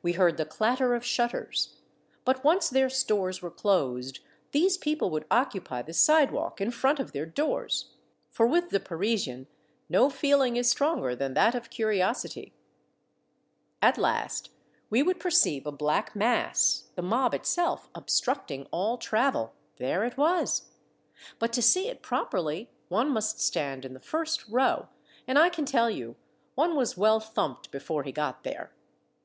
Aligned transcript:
We 0.00 0.12
heard 0.12 0.36
the 0.36 0.44
clatter 0.46 0.94
of 0.94 1.04
shutters, 1.04 1.78
but 2.24 2.44
once 2.44 2.70
their 2.70 2.88
stores 2.88 3.42
were 3.42 3.50
closed 3.50 4.20
these 4.52 4.78
people 4.78 5.10
would 5.10 5.24
occupy 5.28 5.82
the 5.82 5.92
side 5.92 6.30
walk 6.30 6.60
in 6.60 6.70
front 6.70 7.00
of 7.00 7.10
their 7.10 7.26
doors, 7.26 7.90
for 8.30 8.46
with 8.46 8.70
the 8.70 8.78
Parisian 8.78 9.48
no 9.88 10.08
feeling 10.08 10.54
is 10.54 10.70
stronger 10.70 11.16
than 11.16 11.34
that 11.34 11.56
of 11.56 11.68
curiosity. 11.68 12.54
224 13.82 13.82
Monday 13.82 13.94
Tales, 13.94 13.98
At 13.98 14.22
last 14.22 14.50
we 14.88 15.02
would 15.02 15.18
perceive 15.18 15.66
a 15.66 15.72
black 15.72 16.14
mass, 16.14 16.84
the 16.94 17.02
mob 17.02 17.34
itself, 17.34 17.90
obstructing 17.92 18.68
all 18.70 18.98
travel. 18.98 19.52
There 19.78 20.04
it 20.04 20.16
was! 20.16 20.70
But 21.40 21.52
to 21.54 21.60
see 21.60 21.88
it 21.88 22.02
properly 22.02 22.70
one 22.88 23.08
must 23.10 23.40
stand 23.40 23.84
in 23.84 23.94
the 23.94 23.98
first 23.98 24.46
row; 24.46 24.86
and 25.26 25.36
I 25.36 25.48
can 25.48 25.64
tell 25.64 25.90
you, 25.90 26.14
one 26.54 26.76
was 26.76 26.96
well 26.96 27.18
thumped 27.18 27.72
before 27.72 28.04
he 28.04 28.12
got 28.12 28.44
there. 28.44 28.72